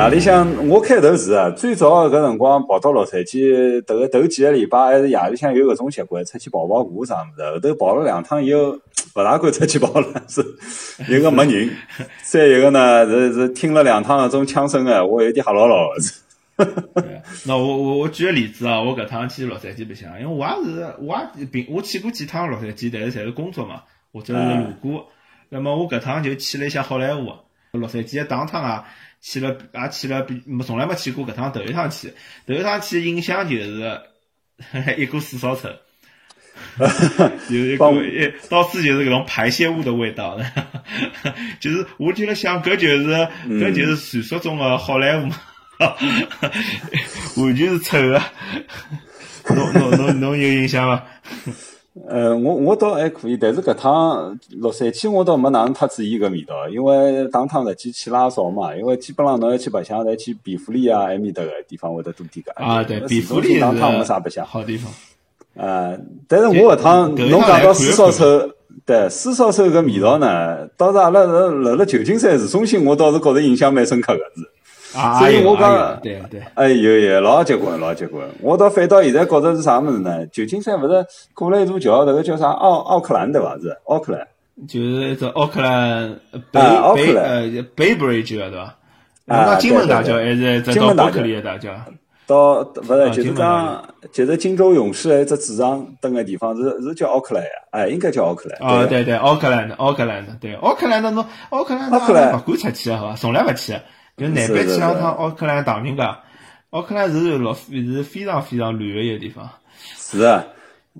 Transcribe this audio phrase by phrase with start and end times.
[0.00, 7.50] 夜里向我开头是啊，最早搿辰光跑到洛杉矶，头头几个礼拜还是夜里向有搿种习惯，出去跑跑步啥物事。
[7.52, 8.70] 后头跑了两趟以后，
[9.14, 10.42] 勿大敢出去跑了，是
[11.06, 11.68] 一个没人，
[12.22, 16.66] 再一个呢是是听了两趟搿种枪声啊，我有点吓牢牢的。
[17.44, 23.82] 那我我我举个例子啊，我搿趟去洛杉矶白相，因为我也是我也平我去过几趟洛杉矶，但是侪是工作嘛，
[24.14, 25.06] 或者是路过。
[25.50, 27.28] 那么我搿趟就去了一下好莱坞，
[27.72, 28.84] 洛杉矶的当趟啊，
[29.22, 32.14] 去了也去了，比没从来没去过，搿趟头一趟去，
[32.46, 34.00] 头一趟去印象就是
[34.96, 35.68] 一股屎扫臭，
[37.48, 40.38] 就是一股一到处就是搿种排泄物的味道，
[41.60, 43.04] 就是我就辣想，搿就是
[43.48, 45.30] 搿就是传说中的好莱坞。
[47.40, 48.22] 完全是臭的，
[49.48, 51.06] 侬侬侬侬有印象伐？
[52.10, 62.52] 呃，我我倒还可以，但是搿趟洛杉矶我倒没哪能太注意搿味道，因为当趟实际去拉少嘛，因为基本上侬要去白相，侪去比弗利啊埃面搭个地方会得多点个。
[62.52, 64.44] 啊，对，比弗利当趟没啥白相。
[64.44, 64.92] 好地方。
[65.56, 68.50] 啊，但是我搿趟侬讲到四少臭，
[68.84, 74.48] 对，四少臭搿味道呢，倒是阿拉辣辣辣旧金山市中心，我倒是觉着印象蛮深刻个是。
[74.92, 78.26] 所以我讲，对对，哎，有有老结棍，老结棍。
[78.40, 80.26] 我倒反倒现在觉着是啥物事呢？
[80.32, 83.56] 旧金山勿是过了一座桥，那个叫啥奥奥克兰对伐？
[83.58, 84.26] 是奥克兰，
[84.66, 86.16] 就是这奥克兰
[86.50, 86.60] 北
[86.94, 87.42] 北呃
[87.76, 88.76] 北 bridge 对伐？
[89.26, 91.70] 啊，金门大桥还是这到伯克利的大桥？
[92.26, 97.50] 到勿是就是讲就是金州勇士还只主场登个地方是是叫奥克兰呀？
[97.70, 98.58] 哎，应该叫奥克兰。
[98.60, 103.14] 哦，对对，奥克兰的奥克兰的，对奥克兰的侬奥克兰的勿敢出去好伐？
[103.14, 103.74] 从来勿去。
[104.20, 106.18] 就难边去两趟奥克兰打人家，
[106.68, 109.48] 奥克兰是老是非常非常乱的一个地方。
[109.96, 110.44] 是啊，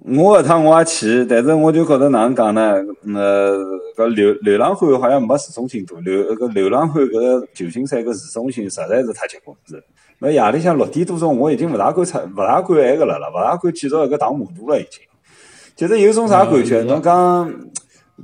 [0.06, 2.76] 我搿趟我也去，但是我就觉得哪能讲呢？
[3.14, 3.58] 呃，
[3.94, 9.84] 搿流流浪汉好像没市中心多，流搿流浪汉搿旧金山搿市中心实在是太结棍是。
[10.18, 15.02] 那夜里向六点多钟，我已经勿大敢出，勿大敢埃个了了，勿大敢继续搿个荡马路了已经。
[15.76, 16.80] 就是有种啥感觉？
[16.84, 17.52] 侬讲。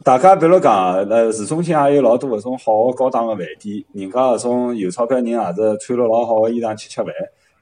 [0.02, 7.12] 大家比如讲，呃，市中心也有老多搿种好个高档个饭店，人家搿种有钞票人也是穿了老好个衣裳去吃饭。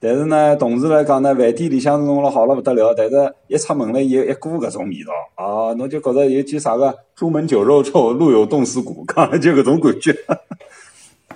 [0.00, 5.12] 但是呢，同时来讲呢，饭店里向弄了好了勿得了，但是一出门来有一股搿种味道
[5.42, 10.14] 啊，侬就觉着有句啥个“朱门酒肉臭，路有冻死骨”，讲就搿种感觉。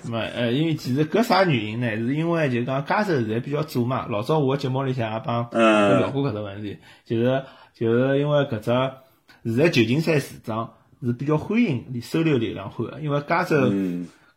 [0.03, 1.89] 没，呃，因为其实搿啥原因呢？
[1.95, 4.05] 是因为就讲加州现在比较早嘛。
[4.09, 7.41] 老早我节目里向也帮聊过搿只问题，就是
[7.73, 8.71] 就是因为搿只
[9.45, 10.69] 现在旧金山市长。
[11.01, 13.71] 是比较欢迎收留流浪汉的，因为加州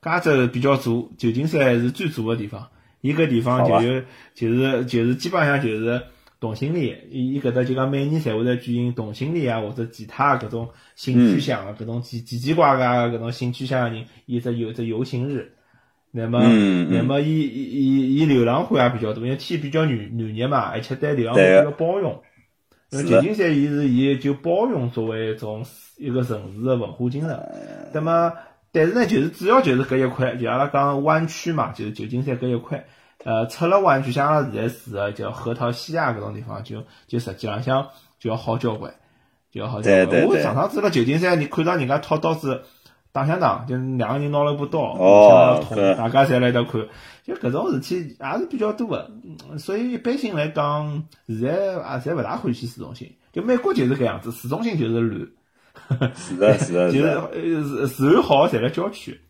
[0.01, 0.83] 加州比较大，
[1.19, 2.69] 旧金山是最大的地方，
[3.01, 4.03] 伊个地方就有
[4.35, 6.03] 就是就是基本上就是
[6.41, 15.55] 同性恋，伊伊搿搭就讲每年侪会在举行同性恋啊或者其他搿种性取向的搿种奇奇奇怪怪搿种性取向的人，伊只有只游行日。
[16.15, 16.41] 那么
[16.91, 22.23] 那么伊伊伊伊流浪汉也比较多，因为天比较暖暖热嘛，而且对流浪汉比较包容。
[22.93, 25.65] 旧金山伊是以就包容作为一种
[25.97, 28.35] 一个城市的文化精神，那么
[28.71, 32.87] 但是呢，就是主要就是搿一块，就阿拉讲湾区嘛，就是旧金山搿一块，
[33.25, 37.89] 呃，出了湾区，像阿拉现在住的叫核桃西亚搿种地方，就就实际浪向
[38.19, 38.95] 就要好交关，
[39.51, 40.27] 就要好交关。
[40.27, 42.63] 我上趟子辣旧金山，你看到人家掏刀子
[43.13, 45.63] 打相打，就两个人拿了把刀，哦，
[45.99, 46.81] 大家侪来得看。
[47.25, 49.09] 就搿种事体也是比较多的，
[49.59, 53.09] 所以一般性来讲，现在啊侪勿大欢喜市中心。
[53.33, 56.13] 就美国就是搿样子，市中心就是乱。
[56.17, 59.21] 是的，是的， 就是呃，治安好，侪辣郊区。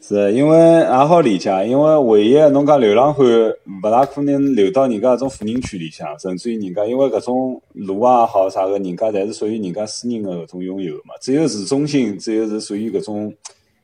[0.00, 11.14] 是，因为还好理解，因为唯一侬讲流浪汉勿大可能流到人家搿种富人区里向，甚至于人家因为搿种路啊好啥个，人家侪是属于人家私人的搿种拥有嘛。
[11.20, 13.34] 只有市中心，只有是属于搿种。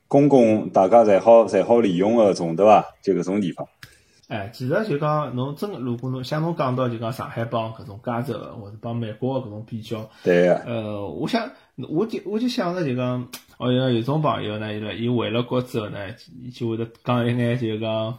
[0.07, 2.85] 公共大家侪好侪好利用个种对伐？
[3.03, 3.67] 就搿种地方。
[4.29, 10.55] 哎，其实就讲侬真，如果侬像侬讲到就讲上海帮搿种加州或者帮美国搿种比较，对个。
[10.65, 13.29] 呃，我想我就我就想着就讲，
[13.59, 15.99] 哦，像有种朋友呢，伊拉伊回了国之后呢，
[16.55, 18.19] 就会得讲一眼就讲，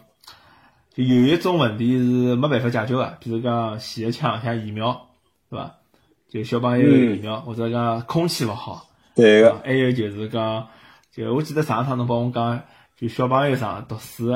[0.94, 5.08] 就有一种问题是没办法解决个，比如讲洗个枪像疫苗，
[5.50, 5.76] 对伐？
[6.30, 8.86] 就小朋友疫苗或者讲空气勿好，
[9.16, 9.56] 对个。
[9.64, 10.68] 还有就是讲。
[11.12, 12.62] 就我记得上趟侬帮我讲，
[13.00, 14.34] 就小朋友上读书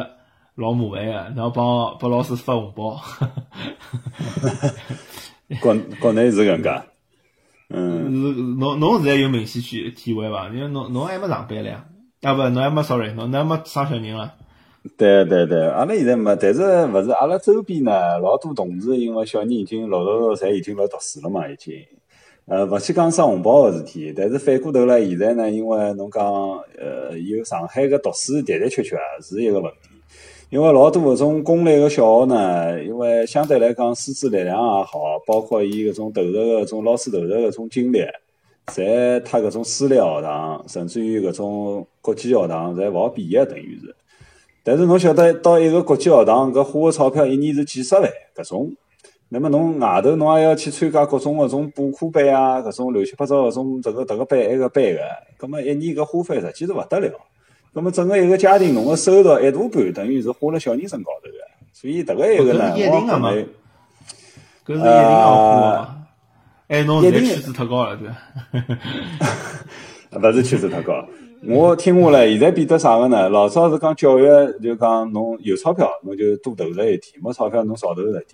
[0.59, 2.99] 老麻烦个，然后帮帮老师发红包。
[5.61, 6.81] 国国内是搿能介，
[7.69, 8.03] 嗯。
[8.03, 8.09] 是
[8.59, 10.49] 侬侬现在有明显去体会伐？
[10.49, 11.85] 因为侬侬还没上班了呀，
[12.21, 14.33] 啊不，侬还没 sorry，侬还没生小人了。
[14.97, 21.73] 对对对，阿拉现在没，但是勿是阿拉周边呢，老多同事因为小人已经陆陆续续侪已经辣读书了嘛，已经。
[22.45, 26.25] 呃，勿去讲收红包个事体，但是反过头来，现在呢，因为侬讲，
[26.79, 29.88] 呃，有上海个读书的的确确啊，是一个问题。
[30.49, 37.99] 因为老多搿种公立个小学呢，因为相对来讲师资力量也好，包括伊搿种投入个搿种老师投入搿种精力，
[38.65, 43.95] 侪他搿种私立学堂，甚至于搿种国际学堂，侪勿好比个，等于是。
[44.63, 48.71] 但是侬晓得，到一个国际学堂，搿花个钞票一年是几十万，搿种。
[49.31, 54.99] 那么侬外头侬还要去参加各种搿种补课班啊，搿种乱七八糟搿种这个迭个班埃个班个，
[55.37, 57.11] 葛末一年搿花费实际是勿得了。
[57.73, 61.37] 葛末整个一个家庭侬个收入一大半等于是花辣小人身高头个，
[61.71, 63.31] 所以迭个一个呢，我讲呢，
[64.65, 65.95] 搿是一定要花。
[66.67, 68.07] 哎，侬现在圈子太高了，对
[70.11, 70.19] 伐？
[70.29, 71.05] 勿是圈子太高。
[71.43, 73.29] 我听下来，现在变得啥个呢？
[73.29, 74.25] 老早是讲教育，
[74.61, 78.25] 就讲侬有钞票，侬就多投入一点；没钞票，侬少投入一点。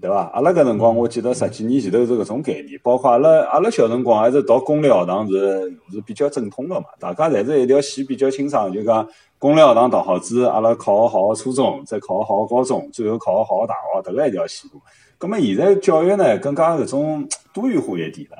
[0.00, 0.30] 对伐？
[0.34, 9.06] 阿拉搿辰光，我记得十几年前头是搿种概念，包括阿拉阿拉小辰光还是读公立学堂是是比较正统个嘛，大家侪是一条线比较清爽，就讲
[9.38, 14.80] 公立学堂读好子，阿拉考个好个初中，再考个好个高中，最后考个好个大学，迭个一条线路。
[15.16, 18.36] 葛么现在教育呢更加搿种 多元化一点了，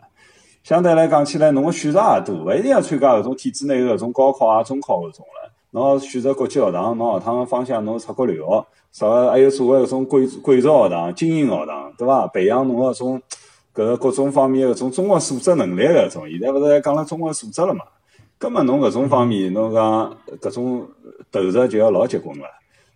[0.65, 5.53] 相对来讲起来，侬个选择也多，勿一定要参加搿种体制内个搿种高考啊、中考搿种了。
[5.71, 12.29] 侬选择国际学堂，侬学堂个方向侬出国留学，啥个还有所谓搿种贵贵族学堂、精英学堂，对伐？
[12.29, 13.21] 培养侬个种
[13.75, 17.85] 搿个各种方面搿种综合素质能力搿种，现在勿是还讲了综合素质了嘛？
[18.39, 20.89] 葛末侬搿种方面，侬讲搿种
[21.33, 22.45] 投入就要老结棍了，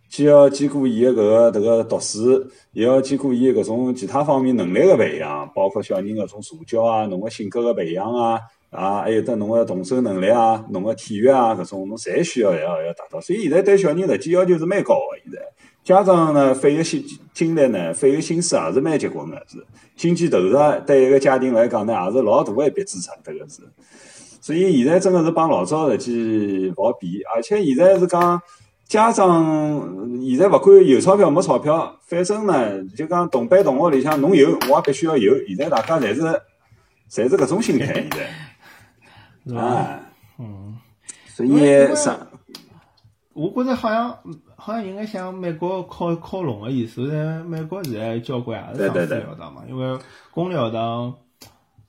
[0.09, 8.39] 既要兼顾伊个搿个迭个读书，也要兼顾伊搿种其他方面能力个培养，包括小人搿种社交啊、侬个性格个培养啊。
[8.71, 13.19] 啊，还有得侬个动手能力啊，侬个体育啊，搿种侬侪需要要要达到。
[13.19, 15.17] 所以现在对小人实际要求是蛮高个。
[15.25, 15.41] 现在
[15.89, 17.03] 家长呢费个心
[17.33, 20.53] 精力呢，费个心思也是蛮结棍个，是经济投入
[20.87, 23.63] 对一个家庭来讲呢，也是老大个一笔支出，迭个是。
[24.43, 28.39] 所以现在真个是帮老早实际勿好比，而且现在是讲
[28.87, 29.91] 家长
[30.29, 35.33] 现在勿管有钞票没钞票，反正呢就讲同班同学里向侬有，我也必须要有。
[35.47, 36.21] 现在大家侪是
[37.11, 39.57] 侪是搿种心态现在。
[39.59, 40.01] 啊，
[40.39, 40.77] 嗯，
[41.29, 42.27] 所以啥？
[43.33, 44.19] 我觉着好像
[44.61, 49.99] 好像应该像美国靠靠拢个意思，在美国现在交关也是上私立学堂嘛，因为
[50.33, 51.15] 公立学堂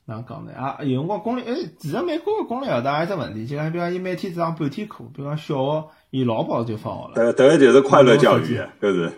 [0.06, 0.52] 哪能讲呢？
[0.54, 7.32] 啊，有辰光公立，哎，其实美国个公立学堂还有只问题，就讲比方伊每天只上半天课，比方小学伊老早就放学了。
[7.32, 9.12] 对，迭个就是快乐教育，搿是。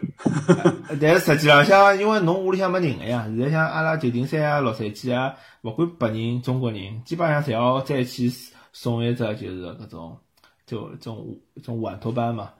[1.00, 5.34] 但是实际上，像因为侬屋里向没人个呀，现在像阿拉旧金山啊、洛杉矶啊。
[5.62, 8.28] 勿管白人、中国人，基本上侪要再去
[8.72, 10.18] 送一只，就是搿种
[10.66, 12.50] 就种种晚托班嘛。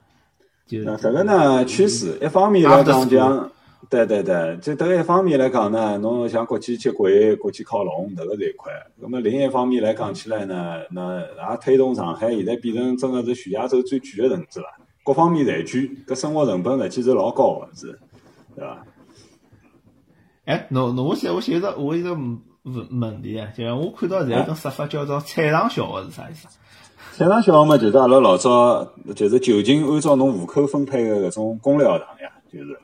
[0.66, 3.50] 就搿个呢，趋势一方面来讲讲，
[3.90, 8.72] 对对对，就迭个一方面来讲呢，侬像国际接轨、国际靠拢，迭个是一块。
[8.96, 14.66] 那么另一方面来讲起来呢，那也推动上海现在变成真个是全亚洲最贵个城市了，
[15.04, 17.98] 各方面侪贵，搿生活成本实际是老高个是，
[18.54, 18.86] 对伐？
[20.44, 22.16] 哎，侬侬我现我现在我一个。
[22.64, 26.46] 问问题啊，就像我看到现在种说法叫做“菜场小学”是啥意思？
[27.14, 32.78] 菜场小学嘛，就是阿拉老早就是就近按照侬户口分配的搿种公立学堂呀，就是。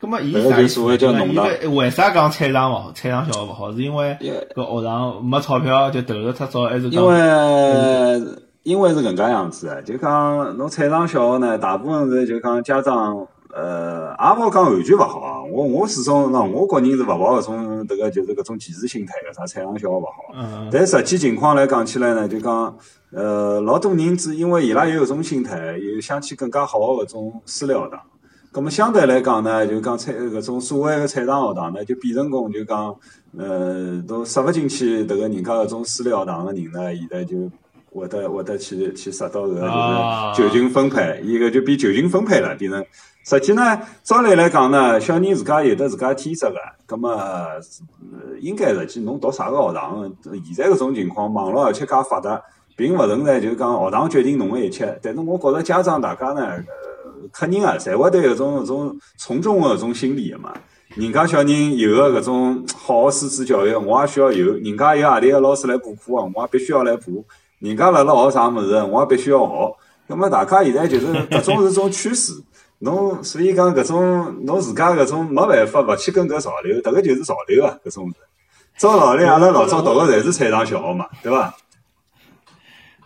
[0.00, 0.80] 搿么，伊啥意思？
[0.80, 2.92] 因为为啥讲菜场勿好？
[2.92, 4.16] 菜场小学勿好，是因为
[4.54, 7.16] 搿学堂没钞票就投入太早，还是因为
[8.64, 13.28] 因为是搿能介样子的，就讲侬菜场小学呢，大部分是就讲家长。
[13.54, 15.42] 呃，也勿好讲完全勿好啊。
[15.42, 20.12] 我我始终，喏，我个人是勿抱搿种迭个就是搿种歧视心态个，啥菜场小学勿好。
[20.34, 20.70] 嗯。
[20.72, 22.74] 但实际情况来讲起来呢，就讲，
[23.12, 28.00] 呃，老多人只因为伊拉有搿种心态，有想去更加好个搿种私立学堂。
[28.50, 32.96] 葛么相对来讲呢，就讲菜搿种所谓个菜场学堂呢，就变成功就讲，
[33.36, 37.50] 呃，都塞勿进去迭个人家搿种私立学堂个人呢，现在就
[37.92, 42.82] 会得会得去去塞到搿个就是就近分配，伊个就变就近分配了，变成。
[43.24, 47.16] 实际呢，照理来讲呢，小人自家有的自家天职个，葛么
[48.40, 50.12] 应该实际侬读啥个学堂，
[50.44, 52.42] 现在搿种情况，网络而且介发达，
[52.76, 54.98] 并勿存在就讲学堂决定侬个一切。
[55.00, 56.64] 但是我觉着家长大家呢，
[57.30, 60.52] 客人啊，侪会得有种搿种从众个搿种心理个嘛。
[60.96, 67.24] 人家小人有个搿种好个师资教育，我也需要有；人家有何里个老师来补课啊，我也必须要来补；
[67.60, 69.76] 人家辣辣学啥物事，我也必须要学。
[70.08, 72.32] 葛么大家现在就是搿种是种趋势。
[72.84, 77.78] 侬所以讲搿种侬自家搿种没办法勿去跟搿潮流，迭个就是潮流啊！
[77.84, 78.16] 搿种是。
[78.76, 81.54] 照道理阿拉老早读个侪是菜场小学嘛，对伐？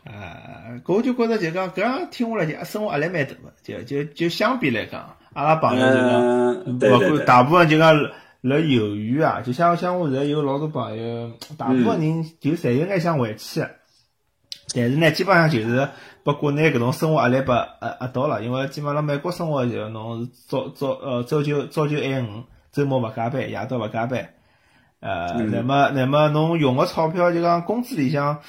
[0.04, 7.95] 呃，搿我就觉着就讲搿样听下来就生活压力蛮大个，就就就相比来讲，阿拉朋友就讲，勿管大部分就讲
[8.40, 13.66] 辣犹豫啊，就像像我现在有老多朋友，大部分人就侪有眼想回去。
[14.75, 15.88] 但是呢，基本上就是
[16.26, 22.42] 把国内搿种生活压力拨压压到了，因为基本上美国生活就侬是早早呃朝九朝九晚五，
[22.73, 24.28] 周末勿加班，夜到勿加班。
[24.99, 28.40] 呃，那么那么侬用个钞票就讲工资里向，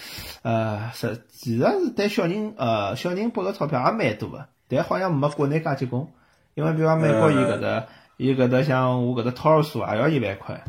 [0.42, 6.08] 呃，实其实是对小人呃小人拨个钞票也蛮多个，但好像没国内介结棍。
[6.56, 7.86] 因为比方美国伊搿搭
[8.18, 10.64] 伊搿搭像我搿搭托儿所也要一万块，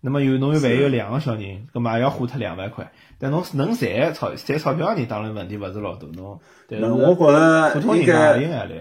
[0.00, 2.92] 那么有侬有万一有两个小人，搿么也要花脱两万块。
[3.18, 6.40] 但侬能赚钞赚钞票人当然问题勿是老大，侬。
[6.68, 8.74] 那我觉着普通人家有压力。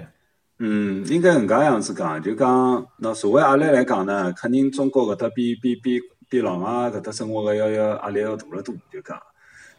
[0.60, 9.20] 嗯，应该搿介样子讲，就讲拿社会压力来讲呢，肯定中国搿搭比比比比老外搿搭生活个要要压力要大了多，就讲。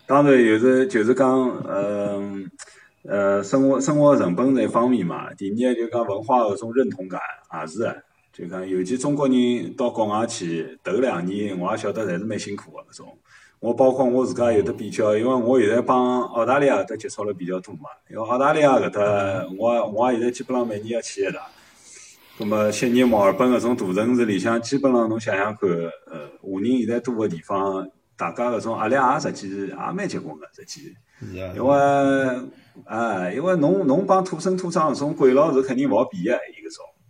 [0.06, 1.28] 当然有是就是讲，
[1.68, 2.50] 嗯
[3.04, 7.20] 呃，生活生活成本是一方面嘛，第二就讲文化搿种认同感
[7.60, 7.96] 也是个，
[8.38, 13.18] 就讲尤其中国人到国外去，头两年我也晓得侪是蛮辛苦个搿种。
[13.58, 17.90] 我包括我自家有的比较，因为我现在帮澳大利亚搭接触了比较多嘛。
[18.08, 21.42] 因为澳大利亚搿搭，我我现在基本上每年要去一趟。
[22.38, 25.68] 葛么悉尼、墨尔本搿种大城市里向，基本上侬想想看，
[26.06, 30.94] 呃，华人现在多个地方，大家搿种压力也实际也蛮结棍个，实际。
[31.56, 31.76] 因为，
[32.84, 36.38] 哎，因为侬侬帮土生土长搿种鬼佬是肯定勿好比个。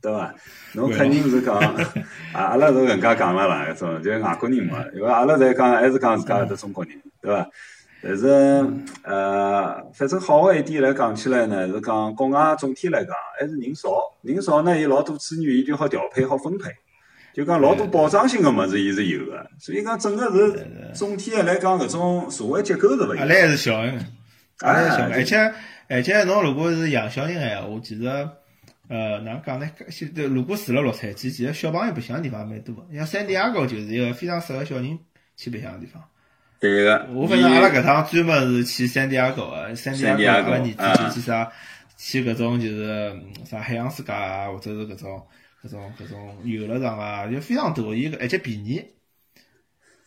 [0.01, 0.35] 对伐？
[0.75, 1.75] 侬肯定是讲，啊，
[2.33, 7.49] 阿拉是搿能介讲了啦，搿种就是外国人嘛，因为阿拉在讲还是讲自家是中国人，对伐？
[8.01, 8.29] 但是
[9.03, 13.91] 呃，反正好个一点来讲起来呢，是讲国外总体来讲还是人少，
[14.23, 16.71] 人少呢，伊老多资源伊就好调配好分配，
[17.35, 20.65] 就讲老多保障性个物事伊是有个，所以讲整个是
[20.95, 23.19] 总体来讲搿种社会结构是勿一样。
[23.19, 23.87] 阿拉还是小个，
[24.61, 25.53] 压力小，而且
[25.89, 28.29] 而且侬如果是养小人个闲话，其实。
[28.89, 29.71] 呃，哪能讲呢？
[29.91, 32.75] 现在如果除了洛杉矶，其实小朋友白相的地方蛮多。
[32.95, 34.99] 像圣地亚哥就是一个非常适合小人
[35.37, 36.03] 去白相的地方。
[36.59, 37.07] 对个。
[37.13, 41.53] 我反正阿拉搿趟专门是去圣地亚哥个，圣地亚哥阿拉儿子去啥？
[41.97, 43.13] 去搿种就是
[43.45, 45.23] 啥海洋世界啊，或者是搿种
[45.63, 47.95] 搿种搿种游乐场啊，就非常多。
[47.95, 48.83] 伊个而且便宜。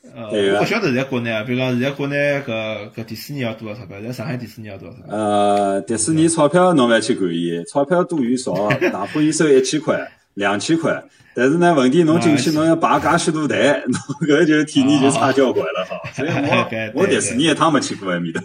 [0.03, 4.01] 呃，我勿晓得在国内啊，比如讲现在国内搿搿迪士尼要多少钞票？
[4.01, 5.15] 在上海迪士尼要多少钞票？
[5.15, 8.53] 呃，迪士尼钞票侬勿要去管伊，钞票多与少，
[8.91, 11.01] 哪怕伊收一千块、 两千块，
[11.35, 15.95] 但是呢，问题侬进去侬要排介许多队， 侬搿就体验就差交关了哈。
[16.13, 18.41] 所以我我迪士尼一趟没去过埃面搭。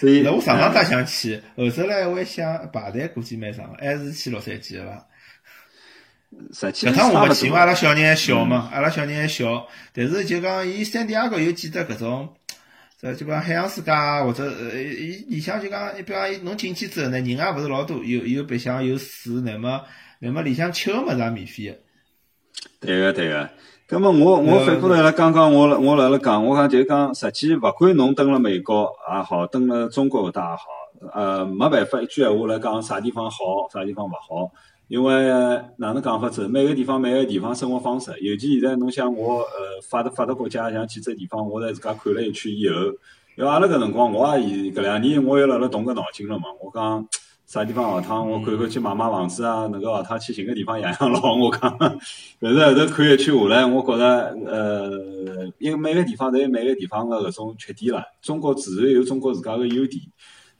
[0.00, 4.80] 所以，那我常常想去，后头来我想排队估计蛮长，还是去洛杉矶
[6.32, 6.72] 了。
[6.72, 9.66] 搿趟我没去，因为阿拉小人还小嘛，阿拉小人还小。
[9.94, 12.28] 但是就讲，伊山地阿哥有几只搿种，
[13.00, 19.82] 这就讲海洋世界啊，或者呃，伊里向就讲，比方侬进去之后呢，人也勿是老多，有有白相有水，那么
[20.20, 21.78] 那么里向吃个物事也免费个。
[22.80, 23.50] 对个对个，
[23.88, 30.62] 葛末我我反过来了，刚刚我我辣辣讲，我讲就讲，实际勿管侬登了美国也好，登了中国搿搭也好，
[31.12, 33.36] 呃，没办法一句闲话来讲，啥地方好，
[33.72, 34.52] 啥地方勿好。
[34.92, 35.24] 因为
[35.78, 36.46] 哪能讲法子？
[36.46, 42.74] 每个地方每个地方生活方式，尤其现在侬像我呃发达发达国家像几只地方，我在自家看了一圈以后，
[43.38, 46.44] 因为阿拉搿辰光我也搿两年我又辣辣动个脑筋了嘛。
[46.60, 47.08] 我讲
[47.46, 51.36] 啥地方学趟，我看看去买买房子啊，能够学趟去寻个地方养养老。
[51.40, 51.74] 我讲，
[52.38, 58.04] 但是后头看一圈下来，我觉着呃，因为每个地方侪有每个地方个搿种缺点啦。
[58.20, 60.02] 中国自然有中国自家个优点，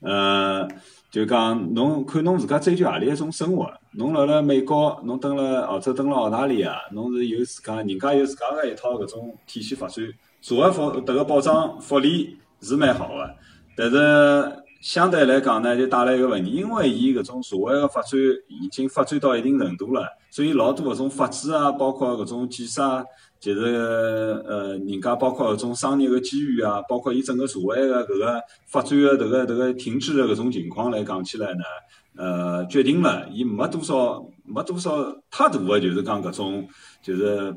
[0.01, 0.67] 呃。
[1.13, 10.03] 就讲侬看侬自家追求何里一种生活，侬辣辣美国，侬蹲辣澳洲蹲辣澳大利亚，侬是有自家，人家有自家个一套搿种体系发展，
[10.41, 13.31] 社会福迭个保障福利是蛮好个，
[13.77, 23.05] 但是相对来讲呢，就带来一个问题，因为伊搿种社会个发展已经发展到一定程度了，所以老多搿种法制啊，包括搿种建设啊。
[23.43, 23.61] 就是
[24.47, 31.65] 呃，人家包括搿种商业个机遇啊，包括伊整个社会个搿个发展个迭个迭个停滞个搿种情况来讲起来呢，
[32.17, 36.69] 呃，决定了伊没多少没多少太大个就是讲搿种
[37.03, 37.53] 就是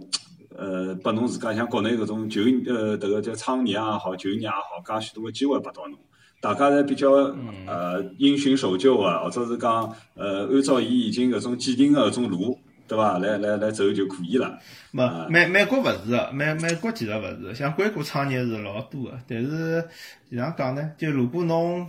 [0.58, 6.00] 呃，拨侬自家像国内搿种就呃迭个叫创业也好，就业也好，介许多个机会拨到侬，
[6.46, 7.10] 大家侪比较
[7.66, 12.60] 呃因循守旧啊，或者是讲呃按照伊已经搿种既定个搿种路。
[12.88, 13.18] 对伐？
[13.18, 14.60] 来来来走就可以了。
[14.92, 19.84] 没美美国勿是个，美美国其实勿是，像硅谷创业是老多个，但是
[20.30, 20.92] 怎样讲呢？
[20.96, 21.88] 就如果侬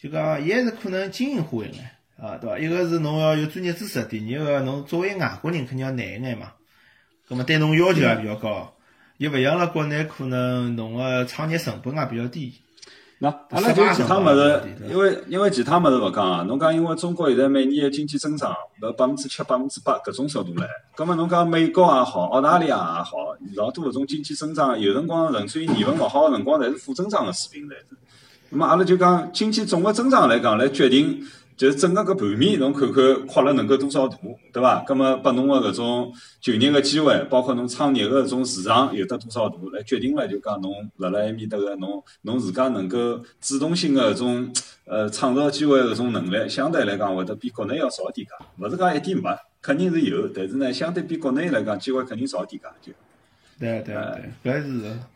[0.00, 2.56] 就讲，伊还是可能精英化一眼啊，对伐？
[2.56, 6.52] 一个是侬要有专业知识，第二个侬作为外国人肯定要难一眼嘛。
[7.28, 8.72] 葛末对侬要求也比较高，
[9.16, 12.52] 又勿像辣国内可能侬个创业成本也比较低。
[13.24, 23.16] 那阿拉就其他物事，因为因为其他物事勿讲啊，侬讲因为中国现在每年的经济增长辣百分之七、百分之八搿种速度唻，葛末侬讲美国也好，澳大利亚也好，
[23.56, 27.96] 老多搿种经济增长，有辰光甚至于年份勿好个辰光，侪是负增长个水平唻是。
[28.50, 31.24] 那么阿拉就讲经济总个增长来讲，来决定。
[31.56, 34.18] 就是整个搿盘面，侬看看扩了能够多少大，
[34.52, 34.82] 对伐？
[34.86, 44.52] 葛么拨侬个搿种就业个机会，包括侬创业个搿种市场有得多少大，来决定了就讲侬辣辣埃面搭个侬侬自家能够主动性个搿种
[44.86, 48.32] 呃创造机会搿种能力，相对来讲会得比国内要少点介。
[48.58, 49.30] 勿是讲一点没，
[49.62, 52.92] 肯定是有，但是呢，相对比国内来讲，机会肯定少点介就。
[53.56, 53.94] 对对
[54.42, 54.68] 对，搿是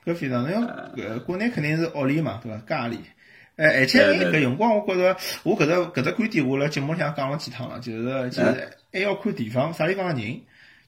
[0.06, 2.62] 搿非常，因为搿国内肯定是恶劣嘛，对伐？
[2.68, 2.98] 加里。
[3.58, 10.40] 哎，而且搿辰光，我觉着我搿只搿只观点，我辣节目里向讲了几趟了，就是其实还要看地方，啥地方个人。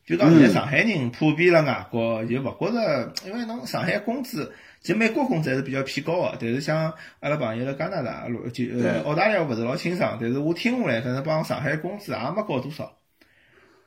[0.06, 8.64] 就讲现在上海人普遍辣外国就勿觉着，因为侬上海工资，其实美国工资还是比较偏高个，但是像阿拉朋友辣加拿大，就
[9.04, 12.99] 澳大利亚勿是老清爽，但是我听下来，反正帮上海工资也没高多少。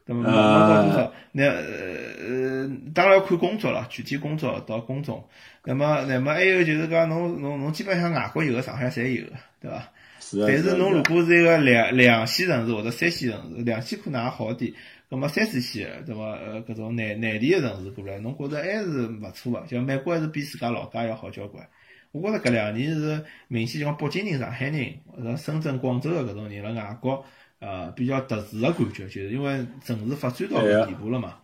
[0.05, 5.24] 那么没高多少，那呃，当然要看工作了，具体工作到工种。
[5.63, 9.31] 那么，那么还有就是讲，侬侬侬基本上外国有个，上海侪有个，
[9.62, 9.89] 对伐？
[10.19, 10.45] 是啊。
[10.50, 14.74] 但是侬如果是一个两两线城市或者三线城市，两线可能还好点，
[15.07, 16.22] 那么三四线，对伐？
[16.33, 21.65] 呃，搿种内内地的城市过来，侬觉着还是勿错个，就美国还是比自家老家要好交关。
[22.12, 27.25] 我觉着搿两年是明显像北京人、上海人或者深圳、广州的搿种人辣外国。
[27.65, 31.36] 呃，比较特殊的感觉，就是因为城市发展到搿地步了嘛，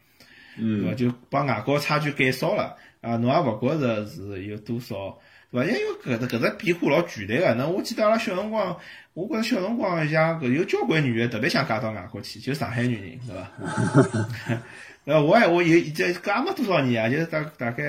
[0.58, 0.94] 对伐？
[0.94, 5.18] 就把外国差距减少了，啊，侬也勿觉着是有多少，
[5.50, 5.66] 对伐？
[5.66, 7.54] 因为搿只搿只变化老巨大个。
[7.54, 8.76] 那我记得阿拉小辰光，
[9.14, 14.60] 我觉着小辰光像搿有交关女个特别想嫁到外国去，就上海女人，对伐？
[15.06, 17.82] 呃，我还我有这搿也没多少年啊，就是大大概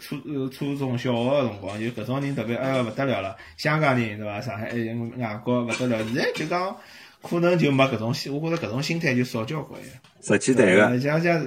[0.00, 0.16] 初
[0.50, 4.40] 初中小学个辰光，就搿种人特别哎呀勿得了了，香港人对伐？
[4.40, 4.70] 上海
[5.18, 6.76] 外国勿得了，现在就讲。
[7.22, 9.88] 可能就没搿种心，我觉着搿种心态就少交关呀。
[10.22, 11.46] 实际对个，像像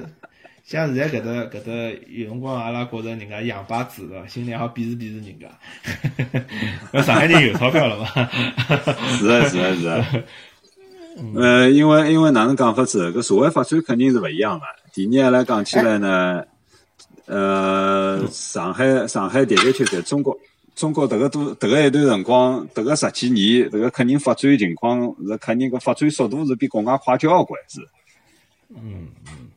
[0.66, 4.28] 像现在搿搭搿搭有辰光，阿拉觉着人家洋巴子对伐？
[4.28, 5.48] 心里好鄙视鄙视人家。
[6.94, 8.06] 那上海人有钞票了嘛？
[9.18, 10.06] 是啊是啊是啊。
[11.36, 13.12] 呃，因为因为哪能讲法子？
[13.12, 14.66] 搿社会发展肯定是勿一样个。
[14.94, 16.44] 第二来讲起来呢，
[17.26, 20.38] 呃，上海上海的的确确中国。
[20.76, 27.82] 中国迭个多迭个一段辰光，迭个十几年，迭个肯定发展情况是肯定个发展速度是比国外快交关是。
[28.70, 29.50] 嗯嗯。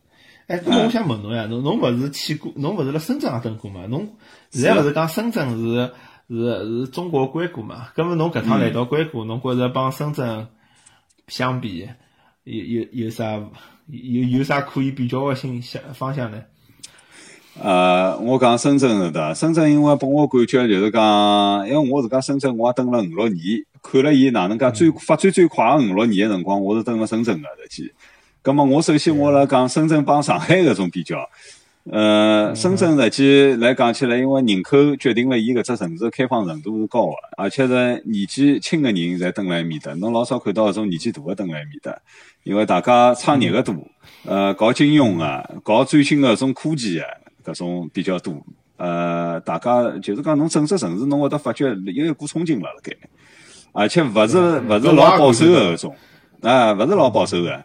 [0.46, 3.86] 哎，那我想问侬呀，侬侬勿是去过，侬勿是辣深圳也蹲过嘛？
[3.86, 4.16] 侬
[4.50, 5.90] 现在勿是讲深圳是
[6.28, 7.88] 是是中国硅谷嘛？
[7.96, 10.46] 搿么侬搿趟来到硅谷，侬觉着帮深圳
[11.26, 11.88] 相比，
[12.44, 13.42] 有有有啥
[13.88, 16.42] 有有啥可以比较个新向方向呢？
[17.62, 27.90] 呃，我讲深圳是的，深圳因为拨我感觉就是讲，因为我自家深圳我也蹲了五六年，看了伊哪能介最发展最快个五六年个辰光，我是蹲了深圳个实际。
[28.44, 31.26] 咁么我首先我来讲深圳帮上海搿种比较，
[31.90, 41.96] 呃，深圳实际来讲起来，因为人口决定了伊搿只城市开放程度是高个，而且是年纪轻个人侪蹲辣埃面搭，侬老少看到搿种年纪大个蹲辣埃面搭，
[42.44, 43.74] 因为大家创业个多，
[44.26, 47.04] 呃，搞金融个，搞最新个搿种科技个。
[47.46, 48.34] 搿种比较多，
[48.76, 52.92] 呃，大家就是讲，侬整只城市，侬会得发觉有一股冲劲辣辣盖，
[53.70, 55.94] 而且勿是勿是老保守个搿种，
[56.42, 57.64] 啊，勿是老保守个。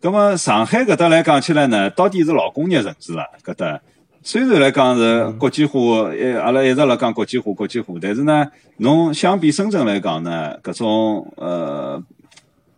[0.00, 3.78] 葛么上海搿搭来讲起来呢，到底是老工业城市了，搿搭。
[4.22, 8.46] 虽然来讲是国际化，诶，阿拉一直辣讲国际化，国际化，但是呢，
[8.78, 12.02] 侬相比深圳来讲呢，搿种呃。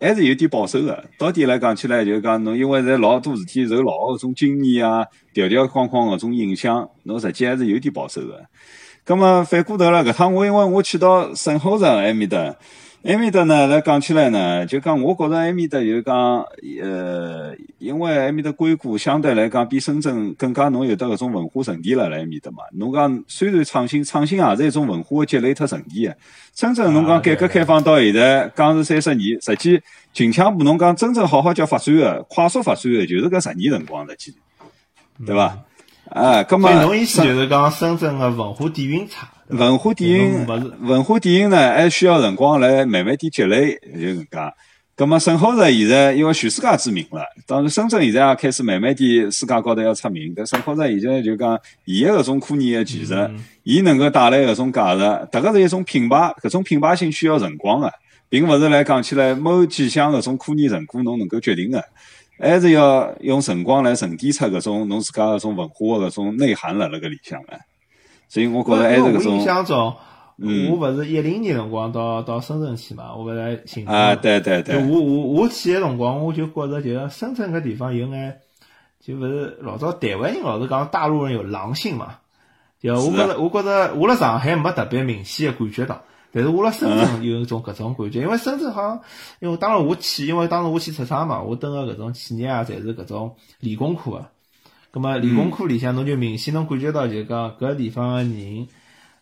[0.01, 8.43] 还是有点保守的，到底来讲起来，就是讲侬因为在老多事体受老搿种经验啊、条条框框搿种影响，侬实际还是有点保守的。
[9.05, 12.57] 那么反过头来，搿趟我因为我去到沈浩然埃面的。
[13.03, 16.45] 埃面搭呢，来讲起来呢，就讲我觉着埃面搭就讲，
[16.83, 22.57] 呃，因为埃面搭硅谷相对来讲比深圳更加侬有得搿种文化沉淀了辣埃面搭嘛。
[22.73, 26.17] 侬讲虽然创新，创新也是一种文化的积累特沉淀个。
[26.53, 29.81] 深圳侬讲改革开放到现在，讲是三十年，实际
[30.13, 34.35] 近腔部侬讲真正好好叫发展个，快速发展个，就是搿十年辰光实际，
[35.25, 35.57] 对伐？
[36.11, 39.29] 啊，咁么侬意思就是讲深圳个文化底蕴差。
[39.47, 40.45] 文化底蕴，
[40.81, 44.53] 文化底蕴呢，还需要辰光来慢慢点积累，就搿能介。
[44.93, 50.33] 葛么，沈浩石现在因为全世界知名了，当然深圳现在也开始慢慢点世界高头要出名。
[50.35, 53.13] 但沈浩石现在就讲，伊个搿种科研个技术，
[53.63, 57.91] 伊能够带来搿种价值，迭个是一种品牌，搿种品牌性需要辰光个，
[58.29, 61.83] 并勿是来讲起来某几项搿种科研成果侬能够决定个，
[62.41, 67.53] 还是要用辰光来沉淀出搿种侬自家搿种文化个搿种内涵辣辣搿里向个。
[68.27, 69.33] 所以我觉着还是搿种。
[69.33, 69.95] 我印象中，
[70.37, 73.87] 我勿是一零年辰光到到深圳去嘛，我勿是寻。
[73.87, 74.77] 啊，对对对。
[74.77, 78.39] 我我我去个辰光，我就觉着就深圳搿地方有眼，
[78.99, 82.15] 就勿是老早台湾人老是讲大陆人有狼性嘛。
[82.81, 86.01] 就我觉着，我觉着我辣上海没特别明显个感觉到，
[86.33, 89.01] 但是我辣深圳有一种搿种感觉，因为深圳好像，
[89.39, 94.25] 因为当时我去，因为当时我去出差嘛，我蹲个搿种企业啊，侪是搿种理工科个。
[94.91, 98.67] 葛末理工科里向，侬就明显能感觉到，就讲搿地方个人，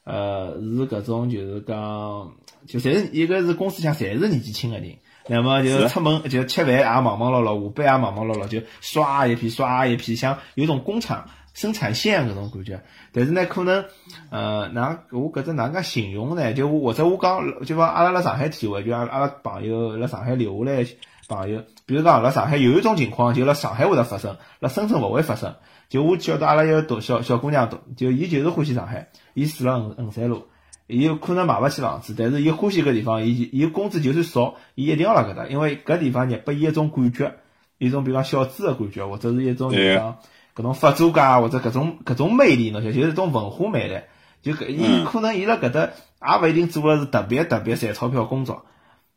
[0.03, 2.31] 呃，是搿种就是讲，
[2.65, 4.95] 就侪是一个是公司里向侪是年纪轻个人，
[5.29, 11.25] 那么就出门就吃饭也忙忙碌碌，下班也忙忙碌碌，就刷一批刷一批，像有种工厂。
[11.51, 12.79] 生产线搿种感觉，
[13.11, 13.83] 但是呢，可能，
[14.29, 16.53] 呃，哪我搿只哪能介形容呢？
[16.53, 20.85] 就或者我讲，就讲阿拉辣上海体会，就阿阿拉朋友辣上海留下来
[21.27, 25.55] 朋友，比如讲辣上海有一种情况，就辣上海会得发生，辣深圳勿会发生。
[25.89, 30.45] 就我晓得阿拉一个读小小姑娘读，就伊就是欢喜上海，伊住辣衡衡山路，
[30.89, 37.35] 伊有可能买勿起房子，但是伊欢喜搿地方，伊伊工资就算少，伊一定要辣搿搭，因为搿地方呢拨伊一种感觉，
[37.77, 40.17] 一种比如讲小资个感觉，或者是一种就讲。
[40.55, 44.01] 搿种发租界或者搿种搿种魅力，侬晓得，就是一种文化魅力。
[44.41, 48.65] 就搿伊可能伊辣搿搭也勿一定做了是特别特别赚钞票工作，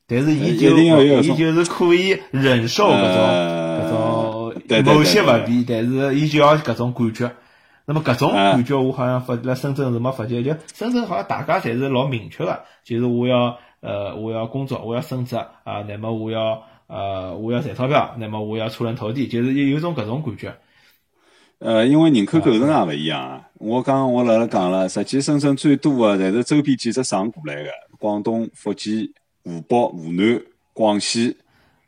[0.06, 7.32] 但是伊就伊就是可以忍受搿种搿种某些勿便，但是伊就要搿种感觉。
[7.92, 20.54] 那么搿种感觉，我好像发辣深圳是没发觉，就深圳好像大家侪是老明确个，就是我要呃我要工作，我要升职啊，那么我要呃我要赚钞票，那么我要出人头地，就是有有种搿种感觉。
[21.58, 23.46] 呃，因为人口构成也勿一样啊。
[23.58, 29.06] 我刚我辣辣讲了，实际深圳最多的侪是周边几只省过来的，广东、福建、
[29.44, 30.40] 湖北、湖南、
[30.72, 31.36] 广西、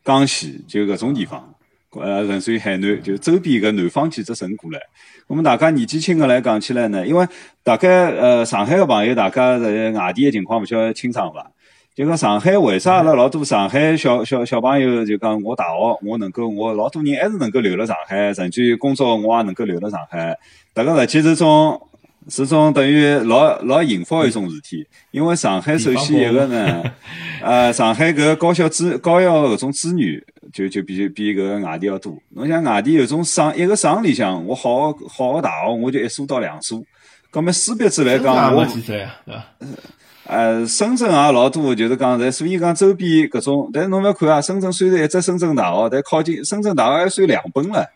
[0.04, 1.54] 江西，就搿种地方。
[2.00, 4.78] 呃，甚至于海南，就周边个南方几只省过来。
[5.26, 7.26] 我们大家年纪轻个来讲起来呢，因为
[7.62, 11.50] 大概呃上海个朋友，大家在外地个情况勿晓得清爽伐？
[11.94, 20.36] 就讲上海为啥阿拉老多上海小小小朋友就讲我大学我能够我老多人还是能够留辣上海，甚至于工作我也能够留辣上海。
[20.74, 21.80] 迭个实际是种
[22.28, 26.82] 是种等于老老幸福一种事体，因为上海首先一个呢，
[27.42, 32.16] 呃，上海搿高校资高校搿种资源就就比比搿个外地要多。
[32.30, 36.82] 侬像外地有种省一个省里向，我好好个大学我就一所到两所，
[37.30, 38.66] 搿么势必之来讲我。
[40.26, 47.86] 呃，深圳也老多，就是讲在，所以讲周边搿种，但侬勿要看啊，深圳虽然一只深圳大学，但靠近深圳大学还算两本了，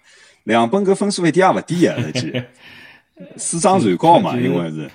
[0.45, 2.43] 两本搿分数一点也勿低啊，实际，
[3.37, 4.91] 师长最高嘛，因为是，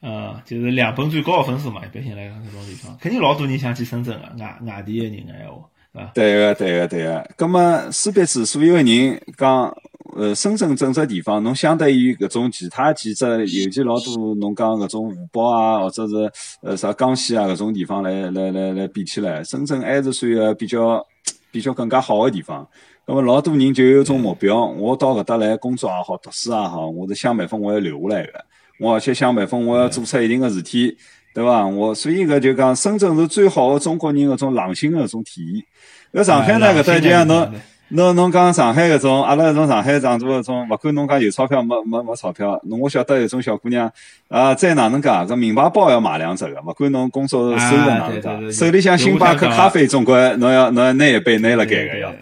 [0.00, 6.10] 呃，就是两本最高的分数嘛，一般性来讲搿种地方，肯定老多人想去深圳个，外外地个人个闲话，是吧？
[6.14, 9.74] 对个，对个，对个，葛么势必是所有个人讲。
[10.16, 21.06] 呃，深圳整只地方，侬相对于搿种其他几只，尤其老多侬讲搿种湖北啊，或者是呃啥江西啊搿种地方来来来来比起来，深圳还是算个比较
[21.52, 22.66] 比较更加好的地方。
[23.12, 28.44] 那么老多人就有种目标，我到搿搭来工作也好，读书也好，我是想办法我要留下来个，
[28.78, 30.96] 我而且想办法我要做出一定个事体，
[31.34, 31.66] 对伐？
[31.66, 35.64] 我所以搿就讲深圳是最好的中国人搿种狼性的搿种体现。
[36.12, 37.52] 那上海呢搿搭就像侬。
[37.92, 43.90] 侬侬讲上海搿种，阿拉搿种上海长大搿种，勿管侬讲有钞票没没没钞票，侬我晓得有种小姑娘，
[44.28, 52.12] 啊，再哪能介，搿名牌包要买两只个，勿管侬工作收入哪能介，手里向星巴克咖啡总归侬要侬要拿一杯拿辣盖个要。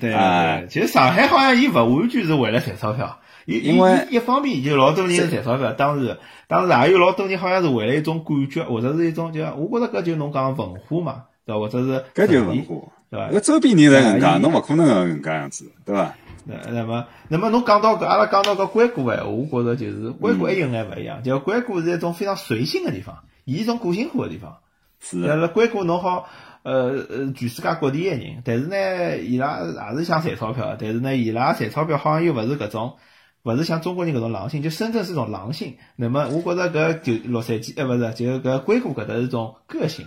[0.00, 11.58] 对对，其实上海好像伊勿完全是为了赚钞票，因为一方面就老多人赚钞票，当时当时也有老多人好像是为了一种感觉，或者是一种就我觉着搿就侬讲文化嘛，对伐？
[11.58, 12.76] 或者是搿就文化。
[13.16, 13.38] 对伐？
[13.38, 16.14] 搿周边人侪搿能介，侬勿可能搿能介样子，对伐？
[16.44, 24.58] 那那么，那么侬讲到搿，阿拉讲到搿硅谷哎，我觉着就是硅谷还有眼勿一样，就硅谷是一种非常随性个地方，伊一种个性化个地方。
[25.00, 25.20] 是。
[25.22, 26.28] 辣硅谷侬好，
[26.62, 32.94] 呃呃，全世界各地个人，但是呢，伊拉也是想赚钞票，但是呢，伊拉赚钞票好像又勿是搿种，
[33.42, 35.76] 勿是像中国人搿种狼性，就深圳是种狼性。
[35.96, 40.06] 那么，我觉着搿就洛杉矶，哎，勿是，就搿硅谷搿搭是一种个性。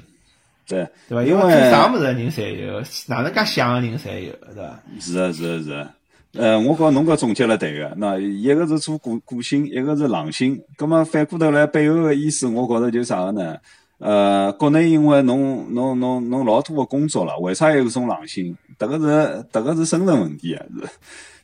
[0.70, 1.24] 对，对吧？
[1.24, 4.80] 因为做啥物事人侪有，哪能介想个人侪有，对吧？
[5.00, 5.90] 是啊，是啊，是啊。
[6.38, 10.62] 呃，我讲侬搿总结了对个，那一个是做个个性，一个是狼性。
[10.78, 13.58] 葛么反过头来背后个意思，我觉着就啥个呢？
[13.98, 18.56] 呃，国内因为侬侬侬侬老多个工作了，为啥有种狼性？
[18.78, 20.88] 迭个是迭个是生存问题啊，是，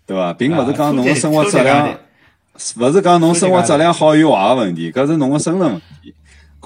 [0.06, 0.32] 对伐？
[0.34, 1.98] 并勿是讲侬个生活质量，
[2.80, 6.14] 勿是讲侬生活质量好与坏个问题，搿是侬个生存问题。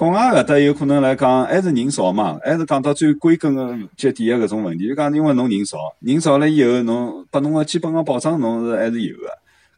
[0.00, 9.24] 国外搿搭有可能来讲，还是人少嘛，还是讲到最归根的结底个搿种问题，就讲因为侬人少，人少了以后，侬拨侬个基本个保障，侬是还是有个。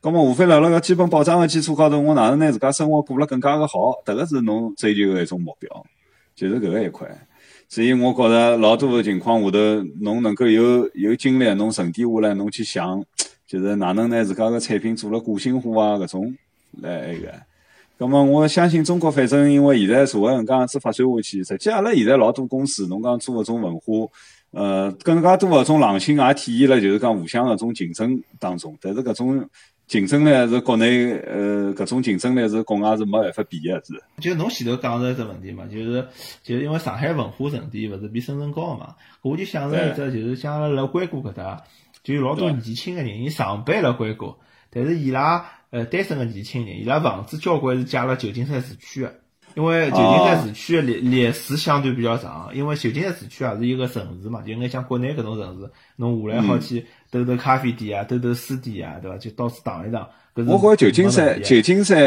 [0.00, 4.00] 葛末无非辣辣搿基本保障个基础高头，我哪能拿自家生活过了更加个好？
[4.04, 5.84] 迭个是侬追求个一种目标，
[6.36, 7.08] 就是搿个一块。
[7.68, 9.58] 所以我觉着老多个情况下头，
[10.02, 13.02] 侬能够有有精力，侬沉淀下来，侬去想，
[13.44, 16.36] 就是哪能拿自家个产品做了个性化啊搿种
[16.80, 17.28] 来埃个。
[18.02, 24.10] 咁么我相信中国反正因为现在社会搿样子发展下去，实际阿拉现在老多公司，侬讲做搿种文化，
[24.50, 28.76] 呃，更加多搿种狼性也体现了，就是讲互相搿种竞争当中。
[28.80, 29.48] 但是搿种
[29.86, 34.02] 竞争呢是国内，呃，搿种竞争呢是国外是没办法比个，是。
[34.20, 36.04] 就侬前头讲着一只问题嘛，就是
[36.42, 41.62] 就是因为上海文化沉淀勿是比深圳高嘛，我就想着一只就是像辣硅谷搿搭，
[42.02, 44.34] 就有老多年轻个人，伊上班辣硅谷，
[44.70, 45.46] 但是伊拉。
[45.72, 49.14] 呃，单身个年轻人，伊拉房子交关是借了旧金山市区个，
[49.54, 59.16] 因为旧金山市区个历历史相对比较长，因为旧金山市区也是一个城市嘛，就眼像国内搿种城市，侬下来好去兜兜咖啡店啊，兜兜书店啊，对伐？
[59.16, 60.06] 就到处荡一荡。
[60.34, 61.98] 我觉着旧金山，旧金山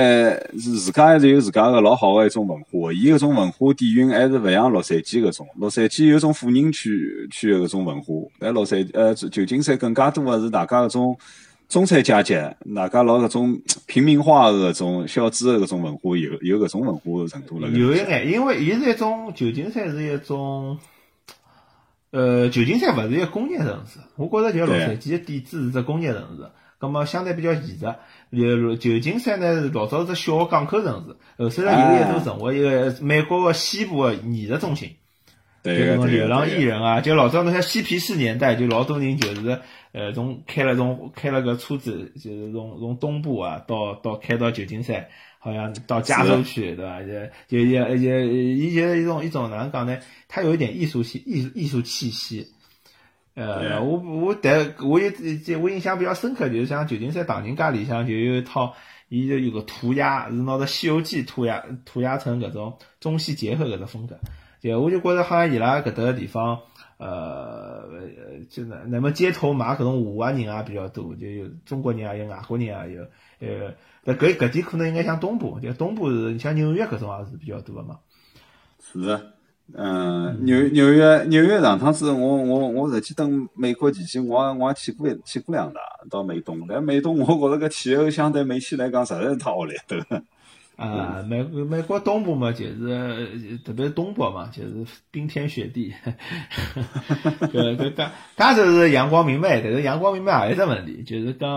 [0.60, 11.18] 是自家还是有自家个老好个一种文化，伊搿种文化底蕴还是勿像洛杉矶搿种，洛杉矶有种富人区区个搿种文化，但洛杉呃旧金山更加多个是大家搿种。
[11.68, 12.34] 中产阶级，
[12.76, 17.68] 大家老搿种 平民化的搿种小资的搿种文化，有有搿种文化程度了。
[17.70, 20.78] 有一眼，因为伊是一种旧金山是一种，
[22.12, 27.96] 呃，旧金山勿是一个工业城市，我觉着就洛杉矶的底子是只工业城市，葛么相对比较现实。
[28.32, 34.92] 就旧金山呢是老早是只小港口城市，后首来有一度成为一个美国的西部的艺术中心。
[35.66, 39.60] 就那种流浪艺人啊，就老早那像嬉皮士年代，就老多人就是。
[39.98, 45.08] 呃，从开了从开了个车子，就是从从东部啊，到到开到旧金山，
[45.40, 47.00] 好像到加州去，对吧？
[47.02, 47.08] 就
[47.48, 49.98] 就也也也就一种一种哪能讲呢？
[50.28, 52.46] 它有一点艺术气艺术艺术气息。
[53.36, 55.10] 呃，我我但我有
[55.46, 58.76] 这我印象比较深刻，就是像旧金山唐人街里向就有一套，
[59.08, 64.20] 伊就有个涂鸦，是拿着《西游记》涂鸦涂鸦成搿种中西结合搿种风格。
[64.66, 66.60] 对我就觉着好像伊拉搿搭个地方。
[66.98, 67.84] 呃，
[68.50, 73.06] 就那那么街头买搿种画人啊比较多，就有中国人也有外国人也有，
[74.06, 78.00] 呃，搿搿点可能应该像东部，就东部是像纽约搿种也是比较多的嘛。
[78.80, 79.20] 是，
[79.74, 90.24] 嗯，纽纽约纽约上趟子我我我实际等美国期间，我我也去过去过两趟到美东，但美东我觉着搿气候相对美西来讲实在是太恶劣了。
[90.78, 95.94] 啊，美美国东部嘛，就是特别东北嘛，就是冰天雪地。
[97.40, 101.50] 搿搿加加州是阳光明媚，但是阳光明媚也有只问题，就是讲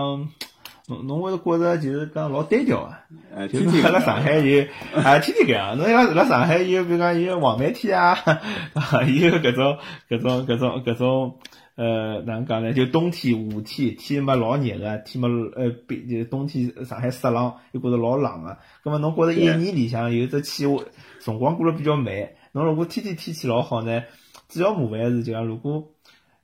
[0.87, 3.03] 侬侬会觉着就是讲老单调啊。
[3.51, 5.77] 就是辣上海有啊，天天搿样。
[5.77, 8.17] 侬要辣上海有，比如讲有黄梅天啊，
[9.03, 9.77] 有搿种
[10.09, 11.39] 搿种搿种搿种。
[11.79, 12.73] 呃，哪能讲呢？
[12.73, 18.57] 就冬天、夏天，天嘛老热个，天嘛呃，比就冬天上海湿冷，又觉着老冷个。
[18.83, 20.83] 葛末侬觉着一年里向有只气候
[21.21, 22.13] 辰光过得比较慢。
[22.51, 24.03] 侬如果天天天气老好呢，
[24.49, 25.89] 主要麻烦是就讲如果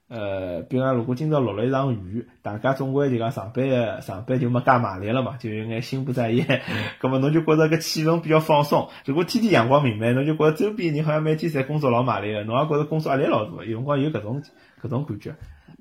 [0.08, 6.62] 呃，比如讲如果今朝落了一场雨，大家总归就讲上班的上班就没介卖力了嘛，就有眼心不在焉。
[7.00, 8.88] 葛么侬就觉着搿气氛比较放松。
[9.06, 13.64] 如果天天阳光明媚，侬就觉着周边人好像每天侪工作老卖力个，侬也觉着工作压力老大。
[13.66, 14.42] 有辰光有搿种。
[14.84, 15.36] 搿种感觉，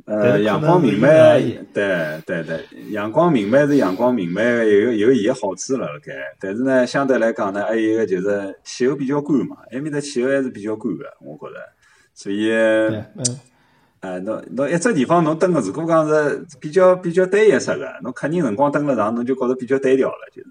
[0.07, 6.15] 呃，阳光明媚，对对对，阳光明媚是阳光明媚，有有伊个好处了辣盖。
[6.41, 11.61] 但是呢，相对来讲呢，还有一个就是气候比较干嘛，埃面的气候还是比较干个，我觉着。
[12.15, 12.49] 所以，
[14.05, 20.49] 呃，侬侬一只地方侬蹲个，如果讲是比较比较单一式个，侬客人辰光蹲了长，侬就觉着比较单调了，就是。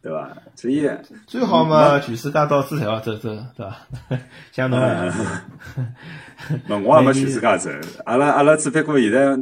[0.00, 0.30] 对伐？
[0.54, 0.88] 所以
[1.26, 3.76] 最好嘛，全世界到处侪要走走，对伐？
[4.52, 4.78] 像侬，
[6.70, 7.68] 侬我也没全世界走。
[8.04, 9.36] 阿拉阿拉只不过现在，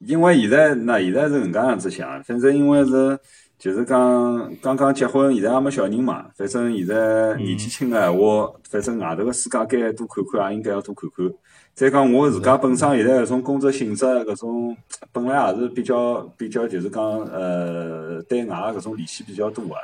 [0.00, 3.16] 因为现在那现在是搿能介样子想，反正因为是
[3.60, 6.24] 就是讲刚刚结婚，现在也没小人嘛。
[6.34, 11.30] 反正现在年纪轻个闲话，反正外头个世界该多看看，也应该要多看看。
[11.74, 14.74] 再讲我自家本身现在搿种工作性质，搿种
[15.12, 19.74] 本来也是比较比较，就是讲呃，对外搿种联系比较多个。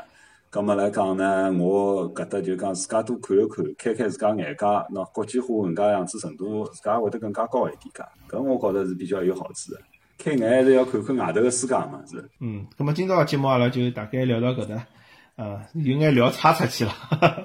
[0.49, 8.03] 葛末来讲呢，我搿搭就讲自家多看一看，开开自家眼界，喏，国际化搿能介样子程度，自家会得更加高一点介。
[8.27, 9.81] 搿我觉着是比较有好处的。
[10.19, 12.29] 开眼还是要看看外头个世界嘛，是。
[12.41, 14.75] 嗯，那么今朝节目阿拉就大概聊到搿搭，
[15.37, 16.93] 啊，有眼聊岔出去了。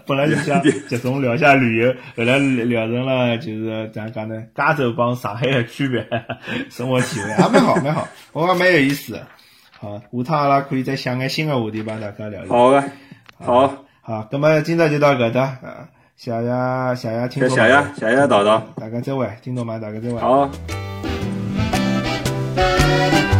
[0.07, 4.43] 本来就想集中聊下旅游，后来聊成了就是怎样讲呢？
[4.55, 6.07] 加州帮上海的区别，
[6.69, 9.19] 生活体会还蛮好，蛮好，我讲蛮有意思。
[9.77, 12.49] 好，下趟阿拉可以再想个新的话题帮大家聊聊。
[12.49, 12.83] 好的，
[13.37, 20.17] 好，好，那么今朝就到搿搭啊，谢谢谢谢听众，谢谢谢谢叨叨，大家再会，听众们大家再会。
[20.19, 20.49] 好。
[22.55, 23.30] Música